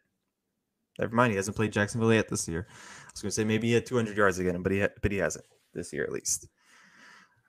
[1.00, 2.68] Never mind, he hasn't played Jacksonville yet this year.
[2.70, 5.18] I was gonna say maybe he had 200 yards again, but he ha- but he
[5.20, 6.48] hasn't this year at least.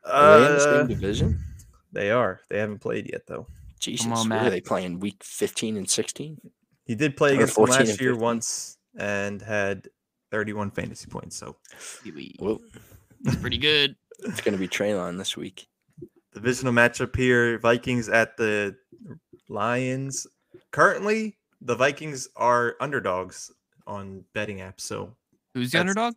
[0.04, 1.38] Are they in the Uh, same division?
[1.92, 2.40] they are.
[2.48, 3.46] They haven't played yet though.
[3.80, 5.00] Jesus, on, what are they playing?
[5.00, 6.40] Week 15 and 16?
[6.84, 9.88] He did play Or against them last year once and had
[10.30, 11.36] 31 fantasy points.
[11.36, 11.56] So
[12.38, 12.60] Well,
[13.24, 13.96] It's pretty good.
[14.20, 15.66] it's going to be Traylon this week.
[16.34, 18.76] Divisional matchup here: Vikings at the
[19.48, 20.26] Lions.
[20.70, 23.50] Currently, the Vikings are underdogs
[23.86, 24.80] on betting apps.
[24.82, 25.14] So
[25.54, 26.14] Who's the underdog?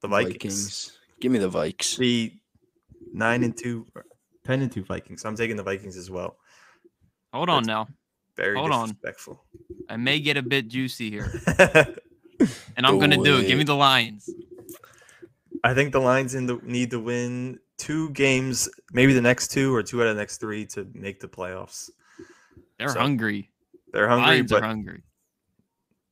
[0.00, 1.96] the Vikings, Give me the Vikes.
[1.98, 2.32] the
[3.12, 4.04] nine and two, or
[4.44, 5.24] 10 and two Vikings.
[5.24, 6.36] I'm taking the Vikings as well.
[7.32, 7.94] Hold on That's- now.
[8.36, 8.88] Very Hold on.
[8.88, 9.44] disrespectful.
[9.88, 11.28] I may get a bit juicy here,
[12.76, 13.48] and I'm gonna do it.
[13.48, 14.30] Give me the Lions.
[15.64, 19.74] I think the Lions in the need to win two games, maybe the next two
[19.74, 21.90] or two out of the next three to make the playoffs.
[22.78, 23.50] They're So, hungry.
[23.92, 25.02] They're hungry, Lions but are hungry.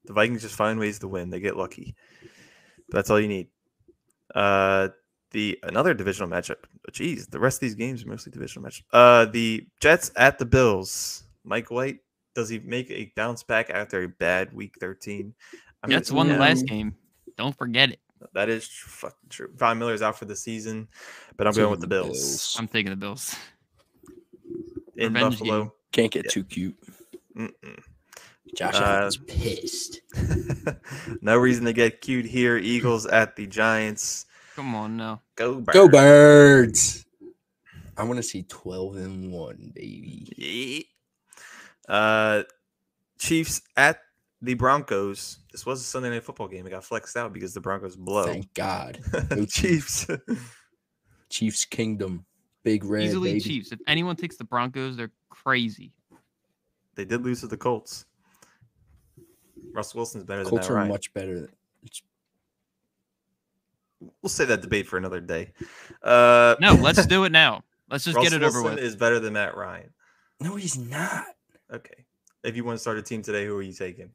[0.04, 1.30] the Vikings just find ways to win.
[1.30, 1.94] They get lucky.
[2.88, 3.48] But that's all you need.
[4.34, 4.88] Uh,
[5.32, 6.56] the another divisional matchup.
[6.92, 8.82] Jeez, the rest of these games are mostly divisional matchup.
[8.92, 11.24] Uh, the Jets at the Bills.
[11.44, 11.98] Mike White
[12.34, 15.34] does he make a bounce back after a bad Week 13?
[15.82, 16.94] I Jets won the last game.
[17.36, 18.00] Don't forget it.
[18.32, 19.48] That is tr- fucking true.
[19.56, 20.88] Von Miller's out for the season,
[21.36, 23.34] but I'm going with the Taking Bills I'm taking the Bills.
[24.96, 25.74] in revenge Buffalo.
[25.92, 26.30] Can't get Yeah.
[26.30, 26.76] too cute.
[27.36, 27.80] Mm-mm.
[28.56, 30.00] Josh Uh, Allen's pissed.
[31.20, 32.56] no reason to get cute here.
[32.56, 34.24] Eagles at the Giants.
[34.54, 35.20] Come on now.
[35.34, 35.74] Go birds.
[35.76, 37.04] Go birds.
[37.98, 40.86] I want to see 12 and 1, baby.
[41.88, 41.94] Yeah.
[41.94, 42.42] Uh,
[43.18, 43.98] Chiefs at
[44.42, 45.38] the Broncos.
[45.52, 46.66] This was a Sunday night football game.
[46.66, 48.26] It got flexed out because the Broncos blow.
[48.26, 49.00] Thank God.
[49.30, 50.06] Go Chiefs.
[51.30, 52.24] Chiefs Kingdom.
[52.62, 53.04] Big red.
[53.04, 53.40] Easily baby.
[53.40, 53.72] Chiefs.
[53.72, 55.92] If anyone takes the Broncos, they're crazy.
[56.94, 58.04] they did lose to the Colts.
[59.72, 60.88] Russ Wilson's better than Colts are right?
[60.88, 61.40] much better.
[61.40, 61.48] Than,
[64.22, 65.52] We'll say that debate for another day.
[66.02, 67.62] Uh, No, let's do it now.
[67.90, 68.84] Let's just Russ get it over Wilson with.
[68.84, 69.90] is better than Matt Ryan.
[70.40, 71.24] no, he's not.
[71.72, 72.04] Okay.
[72.44, 74.10] If you want to start a team today, who are you taking?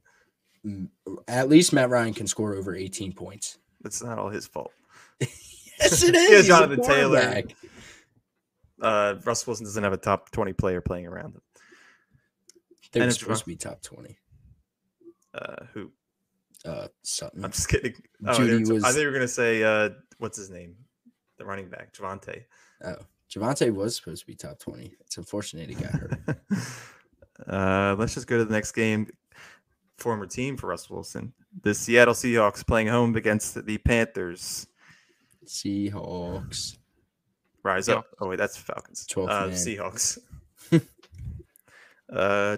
[1.28, 3.58] At least Matt Ryan can score over 18 points.
[3.84, 4.72] It's not all his fault.
[5.80, 6.28] Yes, it Yeah, is.
[6.30, 7.42] He's a Jonathan Taylor.
[8.80, 11.42] Uh, Russ Wilson doesn't have a top 20 player playing around him.
[12.92, 14.16] They And supposed to be top 20.
[15.34, 15.90] Uh, who?
[16.64, 17.44] Uh, Sutton.
[17.44, 17.94] I'm just kidding.
[18.26, 20.76] Oh, Jeudy t- I thought you were gonna say uh, what's his name,
[21.38, 22.44] the running back, Javonte.
[22.84, 22.96] Oh,
[23.34, 24.92] Javonte was supposed to be top 20.
[25.00, 26.20] It's unfortunate he got hurt.
[27.48, 29.08] uh, let's just go to the next game.
[30.02, 34.66] Former team for Russ Wilson, the Seattle Seahawks playing home against the Panthers.
[35.46, 36.76] Seahawks.
[37.62, 38.06] Rise up!
[38.20, 39.06] Oh wait, that's Falcons.
[39.06, 39.48] 12th Uh.
[39.50, 40.18] Seahawks.
[42.12, 42.56] uh,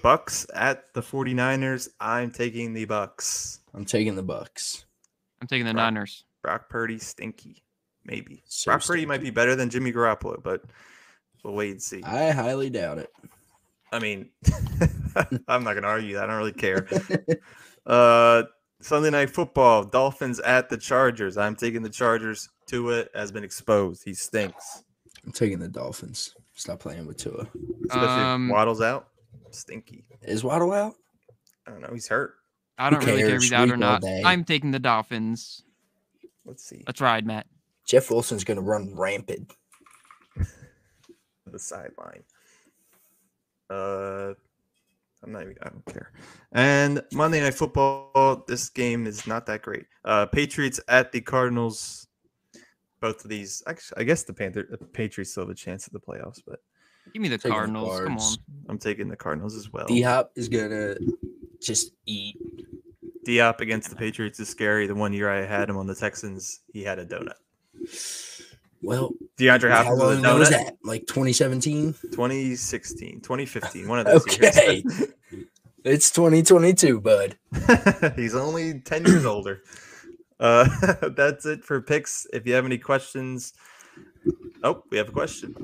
[0.00, 1.88] Bucks at the 49ers.
[1.98, 3.58] I'm taking the Bucks.
[3.74, 4.84] I'm taking the Bucks.
[5.42, 6.24] I'm taking the Brock- Niners.
[6.40, 7.64] Brock Purdy stinky,
[8.04, 8.44] maybe.
[8.46, 10.62] So Brock Purdy might be better than Jimmy Garoppolo, but
[11.42, 12.00] we'll wait and see.
[12.04, 13.10] I highly doubt it.
[13.92, 14.30] I mean,
[15.48, 16.24] I'm not gonna argue that.
[16.24, 16.86] I don't really care.
[17.86, 18.42] Uh,
[18.80, 21.36] Sunday night football: Dolphins at the Chargers.
[21.36, 22.48] I'm taking the Chargers.
[22.66, 24.02] Tua has been exposed.
[24.04, 24.84] He stinks.
[25.24, 26.34] I'm taking the Dolphins.
[26.54, 27.48] Stop playing with Tua.
[27.88, 29.08] Especially Um, if Waddle's out.
[29.50, 30.04] Stinky.
[30.22, 30.94] Is Waddle out?
[31.66, 31.90] I don't know.
[31.92, 32.34] He's hurt.
[32.76, 34.02] I don't really care if he's out or not.
[34.24, 35.62] I'm taking the Dolphins.
[36.44, 37.46] Let's see Let's ride, Matt.
[37.84, 39.52] Jeff Wilson's going to run rampant.
[41.46, 42.22] the sideline.
[43.70, 44.34] Uh,
[45.22, 45.56] I'm not even.
[45.62, 46.12] I don't care.
[46.52, 48.44] And Monday Night Football.
[48.46, 49.86] This game is not that great.
[50.04, 52.06] Uh, Patriots at the Cardinals.
[53.00, 55.92] Both of these, actually, I guess the Panther, the Patriots still have a chance at
[55.92, 56.58] the playoffs, but
[57.12, 58.00] Give me the Taking the Cardinals.
[58.00, 58.36] Come on.
[58.68, 59.86] I'm taking the Cardinals as well.
[59.86, 60.98] D Hop is going to
[61.60, 62.36] just eat.
[63.26, 64.86] Diop against the Patriots is scary.
[64.86, 67.34] The one year I had him on the Texans, he had a donut.
[68.82, 70.76] Well, DeAndre how Hopkins long with a ago was that?
[70.82, 71.92] Like 2017?
[72.10, 74.82] 2016, 2015, one of those Okay.
[75.84, 77.36] It's 2022, bud.
[78.16, 79.62] He's only 10 years older.
[80.40, 80.68] Uh,
[81.16, 82.26] that's it for picks.
[82.32, 83.52] If you have any questions,
[84.64, 85.54] Oh, we have a question.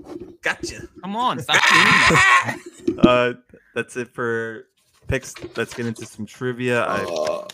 [0.40, 0.88] Gotcha.
[1.02, 2.58] Come on, stop that.
[2.98, 3.32] Uh,
[3.74, 4.68] that's it for
[5.08, 5.34] picks.
[5.56, 6.84] Let's get into some trivia.
[6.84, 7.46] I Oh,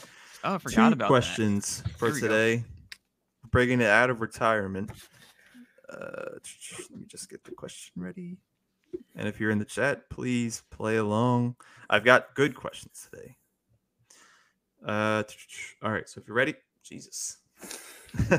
[0.45, 2.29] Oh, I forgot two about questions for Here we go.
[2.29, 2.65] today.
[3.51, 4.91] Breaking it out of retirement.
[5.91, 6.39] Uh,
[6.91, 8.37] let me just get the question ready.
[9.17, 11.57] And if you're in the chat, please play along.
[11.89, 13.37] I've got good questions today.
[14.85, 15.23] Uh,
[15.83, 16.09] all right.
[16.09, 17.39] So if you're ready, Jesus.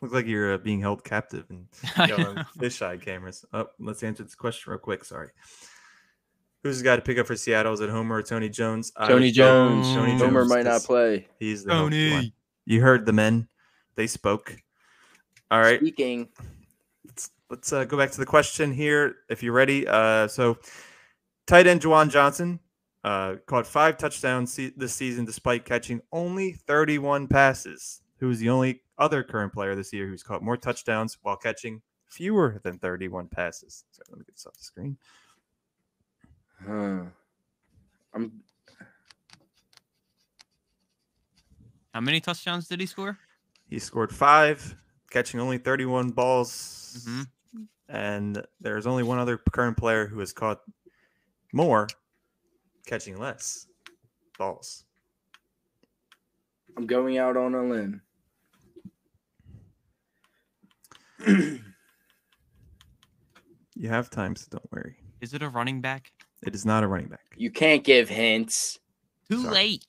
[0.00, 2.08] Look like you're uh, being held captive and that.
[2.08, 3.44] got fisheye cameras.
[3.52, 5.04] Oh, let's answer this question real quick.
[5.04, 5.28] Sorry.
[6.62, 7.72] Who's the guy to pick up for Seattle?
[7.72, 8.92] Is it Homer or Tony Jones?
[8.96, 9.94] Tony would go Jones.
[9.94, 11.26] Tony Homer Jones, might not play.
[11.38, 12.20] He's the healthy one.
[12.20, 12.34] Tony.
[12.66, 13.48] You heard the men.
[13.96, 14.56] They spoke.
[15.50, 15.80] All right.
[15.80, 16.28] Speaking.
[17.06, 19.16] Let's, let's uh, go back to the question here.
[19.28, 19.86] If you're ready.
[19.86, 20.58] Uh, so,
[21.46, 22.60] tight end Juwan Johnson
[23.04, 28.00] uh, caught five touchdowns se- this season despite catching only 31 passes.
[28.18, 31.82] Who is the only other current player this year who's caught more touchdowns while catching
[32.06, 33.84] fewer than 31 passes?
[33.90, 34.96] So let me get this off the screen.
[36.64, 37.04] Huh.
[38.14, 38.42] I'm
[41.92, 43.18] How many touchdowns did he score?
[43.68, 44.76] He scored five,
[45.12, 47.06] catching only 31 balls.
[47.06, 47.28] Mhm.
[47.88, 50.62] And there's only one other current player who has caught
[51.52, 51.86] more,
[52.86, 53.66] catching less
[54.38, 54.84] balls.
[56.76, 58.00] I'm going out on a limb.
[63.74, 64.96] You have time, so don't worry.
[65.22, 66.12] Is it a running back?
[66.46, 67.24] It is not a running back.
[67.36, 68.78] You can't give hints.
[69.30, 69.54] Too Sorry.
[69.54, 69.86] late.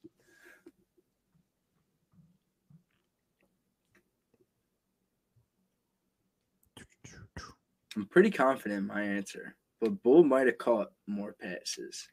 [7.95, 12.07] I'm pretty confident in my answer, but Bull might have caught more passes.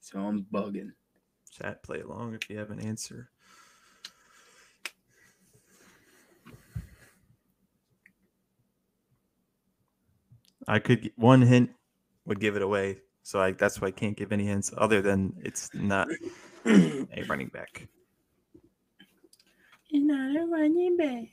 [0.00, 0.90] So I'm bugging.
[1.50, 3.30] Chat, play along if you have an answer.
[10.66, 11.70] I could one hint
[12.26, 15.34] would give it away, so I that's why I can't give any hints other than
[15.42, 16.08] it's not
[16.64, 17.86] a running back.
[19.88, 21.28] You're not a running back.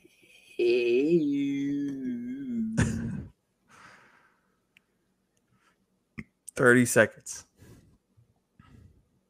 [0.56, 2.21] Hey, you.
[6.56, 7.46] 30 seconds.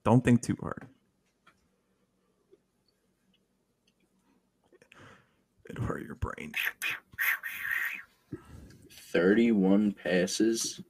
[0.05, 0.87] Don't think too hard.
[5.71, 6.53] It'll hurt your brain.
[8.91, 10.81] 31 passes.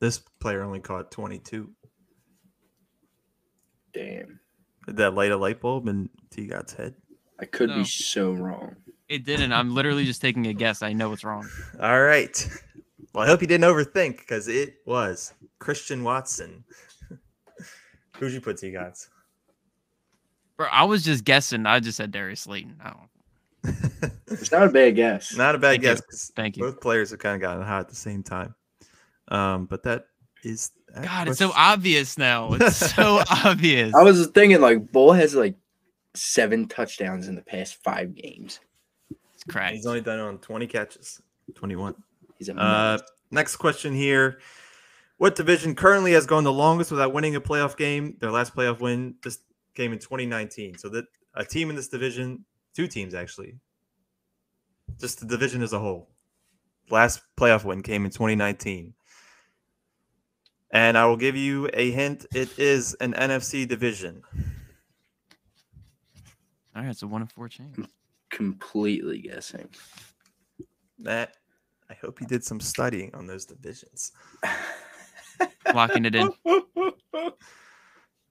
[0.00, 1.70] This player only caught 22.
[3.92, 4.40] Damn.
[4.86, 6.94] Did that light a light bulb in T God's head?
[7.40, 7.76] I could No.
[7.76, 8.76] be so wrong.
[9.08, 9.52] It didn't.
[9.52, 10.82] I'm literally just taking a guess.
[10.82, 11.48] I know it's wrong.
[11.80, 12.48] All right.
[13.16, 16.62] Well, I hope you didn't overthink because it was Christian Watson.
[18.18, 19.08] Who'd you put T Gods?
[20.58, 21.64] Bro, I was just guessing.
[21.64, 22.78] I just said Darius Slayton.
[22.84, 24.12] I don't.
[24.28, 25.34] It's not a bad guess.
[25.34, 26.16] Not a bad Thank you.
[26.34, 26.64] Thank you.
[26.64, 28.54] both players have kind of gotten hot at the same time.
[29.28, 30.08] Um, but that
[30.44, 32.52] is that God, it's so obvious now.
[32.52, 33.94] It's so obvious.
[33.94, 35.54] I was thinking like Bull has like
[36.12, 38.60] seven touchdowns in the past five games.
[39.32, 39.76] It's cracked.
[39.76, 41.22] He's only done it on 20 catches.
[41.54, 41.94] 21.
[42.38, 42.98] He's a Uh,
[43.30, 44.40] next question here.
[45.18, 48.16] What division currently has gone the longest without winning a playoff game?
[48.20, 49.38] Their last playoff win this
[49.74, 50.76] came in 2019.
[50.78, 52.44] So that a team in this division,
[52.74, 53.58] two teams actually,
[54.98, 56.10] just the division as a whole.
[56.90, 58.92] Last playoff win came in 2019.
[60.72, 62.26] And I will give you a hint.
[62.34, 64.22] It is an NFC division.
[66.74, 67.78] All right, it's a one of four chance.
[68.30, 69.68] completely guessing.
[70.98, 71.36] Matt,
[71.90, 74.12] I hope you did some studying on those divisions.
[75.74, 76.30] Locking it in.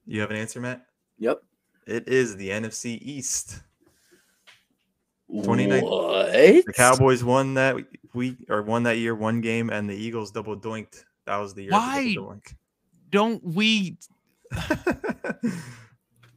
[0.05, 0.85] You have an answer, Matt?
[1.17, 1.41] Yep.
[1.87, 3.61] It is the NFC East.
[5.43, 6.31] 29 What?
[6.31, 7.75] The Cowboys won that
[8.13, 11.03] week or won that year one game, and the Eagles double doinked.
[11.25, 11.71] That was the year.
[11.71, 12.03] Why?
[12.03, 12.41] The double
[13.09, 13.97] Don't we?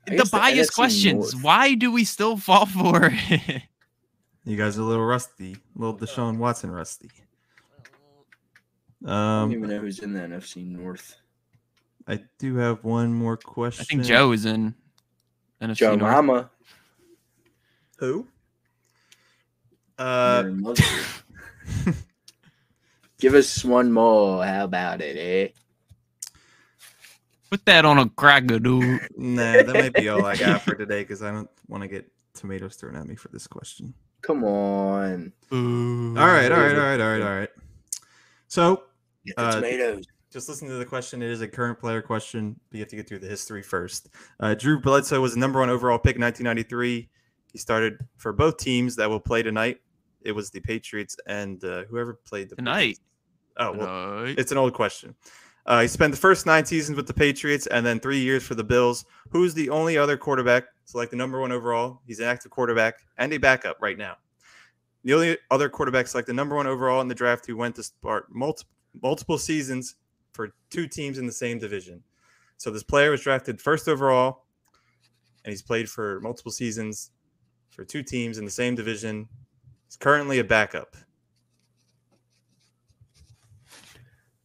[0.08, 1.34] The guess the bias questions.
[1.34, 1.44] North.
[1.44, 3.62] Why do we still fall for it?
[4.48, 7.10] You guys are a little rusty, a little Deshaun Watson rusty.
[9.04, 11.16] I don't Um, even know who's in the NFC North.
[12.06, 13.82] I do have one more question.
[13.82, 14.74] I think Joe is in
[15.60, 15.78] NFC North.
[15.78, 16.12] Joe North.
[16.12, 16.50] Mama.
[17.98, 18.26] Who?
[19.98, 20.44] Uh.
[23.20, 24.44] Give us one more.
[24.44, 25.48] How about it, eh?
[27.50, 29.00] Put that on a cracker, dude.
[29.16, 32.10] nah, that might be all I got for today because I don't want to get
[32.34, 33.92] tomatoes thrown at me for this question.
[34.22, 35.32] Come on.
[35.50, 37.48] All right, all right, all right, all right, all right.
[38.48, 38.84] So
[39.24, 40.04] Get the Uh, tomatoes.
[40.32, 41.22] just listen to the question.
[41.22, 42.58] It is a current player question.
[42.70, 44.08] But you have to get through the history first.
[44.40, 47.08] Uh, Drew Bledsoe was the number one overall pick in 1993.
[47.52, 49.80] He started for both teams that will play tonight
[50.22, 52.74] It was the Patriots and uh, whoever played the Tonight.
[52.76, 53.00] Patriots.
[53.58, 54.38] Oh well, Tonight.
[54.38, 55.14] it's an old question.
[55.66, 58.54] Uh, he spent the first nine seasons with the Patriots and then three years for
[58.54, 59.04] the Bills.
[59.30, 62.00] Who's the only other quarterback selected number one overall?
[62.06, 64.16] He's an active quarterback and a backup right now.
[65.04, 68.34] The only other quarterback selected number one overall in the draft who went to start
[68.34, 68.72] multiple
[69.02, 69.96] multiple seasons
[70.32, 72.02] for two teams in the same division.
[72.56, 74.46] So this player was drafted first overall,
[75.44, 77.10] and he's played for multiple seasons
[77.70, 79.28] for two teams in the same division.
[79.86, 80.96] He's currently a backup.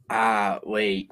[0.10, 1.10] Ah, wait.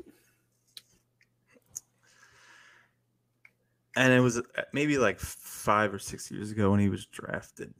[3.95, 4.41] And it was uh,
[4.73, 7.73] maybe like five or six years ago when he was drafted.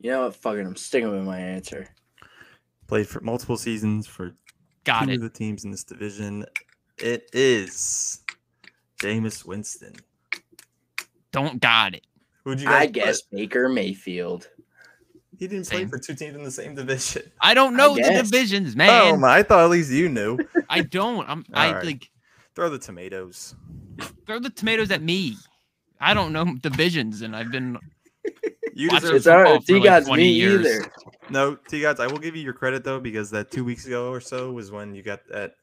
[0.00, 0.36] You know what?
[0.36, 1.88] Fucking, I'm sticking with my answer.
[2.86, 4.32] Played for multiple seasons for
[4.84, 5.14] Got two it.
[5.16, 6.44] of the teams in this division.
[6.98, 8.20] It is
[9.00, 9.94] Jameis Winston.
[11.32, 12.06] Don't got it.
[12.44, 12.92] Who'd you guys I put?
[12.92, 14.48] guess Baker Mayfield.
[15.38, 17.22] he didn't play for two teams in the same division.
[17.40, 18.30] I don't know the guess.
[18.30, 19.20] divisions, Oh man.
[19.20, 19.38] my!
[19.38, 20.38] I thought at least you knew.
[20.68, 21.26] I don't.
[21.28, 21.44] I'm.
[21.54, 21.84] I All right.
[21.86, 22.10] like
[22.54, 23.54] Throw the tomatoes.
[24.26, 25.36] Throw the tomatoes at me.
[26.00, 27.78] I don't know divisions, and I've been
[28.74, 29.66] You Watch deserve It's all football right.
[29.66, 30.66] for like 20 me years.
[30.66, 30.92] either.
[31.30, 34.10] No, T gods, I will give you your credit though, because that two weeks ago
[34.10, 35.54] or so was when you got that.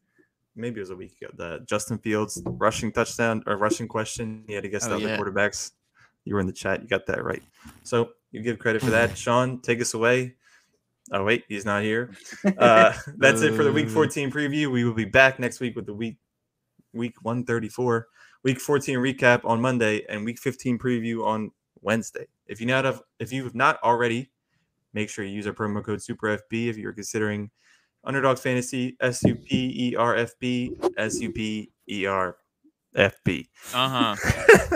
[0.56, 1.32] Maybe it was a week ago.
[1.38, 4.44] The Justin Fields rushing touchdown or rushing question.
[4.50, 5.18] You had to guess Oh, the other yeah.
[5.18, 5.72] quarterbacks.
[6.26, 6.82] You were in the chat.
[6.82, 7.42] You got that right.
[7.84, 9.18] So you give credit for that.
[9.18, 10.36] Sean, take us away.
[11.12, 12.12] Oh wait, he's not here.
[12.58, 13.92] Uh, that's it for the Week Uh.
[13.92, 14.72] 14 preview.
[14.72, 16.18] We will be back next week with the week
[16.94, 18.08] Week 134,
[18.44, 22.28] Week 14 recap on Monday, and Week 15 preview on Wednesday.
[22.48, 24.32] If you not have, if you have not already,
[24.94, 27.52] make sure you use our promo code SuperFB if you're considering
[28.04, 32.38] Underdog Fantasy S U P E R F B S U P E R
[32.96, 33.48] F B.
[33.74, 34.16] uh huh.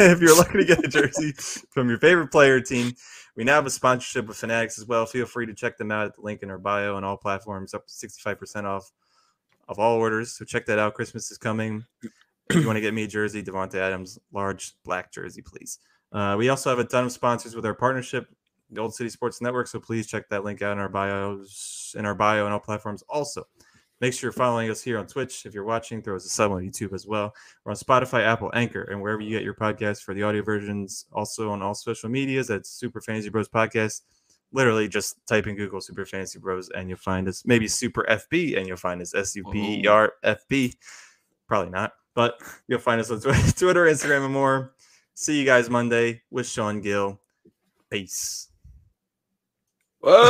[0.00, 1.32] if you're looking to get a jersey
[1.70, 2.92] from your favorite player team,
[3.36, 5.06] we now have a sponsorship with Fanatics as well.
[5.06, 7.74] Feel free to check them out at the link in our bio on all platforms,
[7.74, 8.92] up to 65% off
[9.68, 10.36] of all orders.
[10.36, 10.94] So check that out.
[10.94, 11.84] Christmas is coming.
[12.50, 15.78] If you want to get me a jersey, Davante Adams, large black jersey, please.
[16.12, 18.28] Uh, we also have a ton of sponsors with our partnership,
[18.70, 19.66] the Old City Sports Network.
[19.66, 23.02] So please check that link out in our bios, in our bio on all platforms.
[23.08, 23.46] Also,
[24.00, 25.46] make sure you're following us here on Twitch.
[25.46, 27.34] If you're watching, throw us a sub on YouTube as well.
[27.64, 31.06] We're on Spotify, Apple, Anchor, and wherever you get your podcasts for the audio versions.
[31.12, 34.02] Also on all social medias at Super Fantasy Bros Podcast.
[34.52, 37.42] Literally, just type in Google Super Fantasy Bros and you'll find us.
[37.44, 40.74] Maybe Super FB and you'll find us S U P E R F B.
[41.48, 43.20] Probably not, but you'll find us on
[43.56, 44.74] Twitter, Instagram, and more.
[45.14, 47.20] See you guys Monday with Sean Gill.
[47.90, 48.48] Peace.
[50.00, 50.24] Whoa.